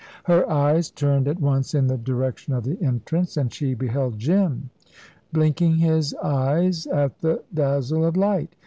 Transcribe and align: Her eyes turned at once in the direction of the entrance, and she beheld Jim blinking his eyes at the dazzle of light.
Her 0.23 0.49
eyes 0.49 0.89
turned 0.89 1.27
at 1.27 1.39
once 1.39 1.75
in 1.75 1.85
the 1.85 1.95
direction 1.95 2.55
of 2.55 2.63
the 2.63 2.81
entrance, 2.81 3.37
and 3.37 3.53
she 3.53 3.75
beheld 3.75 4.17
Jim 4.17 4.71
blinking 5.31 5.75
his 5.75 6.15
eyes 6.15 6.87
at 6.87 7.19
the 7.19 7.43
dazzle 7.53 8.05
of 8.07 8.17
light. 8.17 8.55